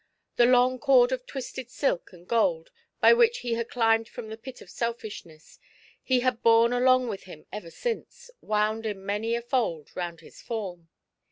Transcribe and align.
The 0.37 0.47
long 0.47 0.79
cord 0.79 1.11
of 1.11 1.27
twisted 1.27 1.69
silk 1.69 2.11
and 2.11 2.27
gold, 2.27 2.71
by 2.99 3.13
which 3.13 3.41
he 3.41 3.53
had 3.53 3.69
climbed 3.69 4.09
from 4.09 4.29
the 4.29 4.35
pit 4.35 4.59
of 4.59 4.71
Sel 4.71 4.95
fishness, 4.95 5.59
he 6.01 6.21
had 6.21 6.41
borne 6.41 6.73
along 6.73 7.07
with 7.07 7.25
him 7.25 7.45
ever 7.51 7.69
since, 7.69 8.31
wound 8.41 8.87
in 8.87 9.05
many 9.05 9.35
a 9.35 9.43
fol4 9.43 9.95
round 9.95 10.21
his 10.21 10.41
form. 10.41 10.89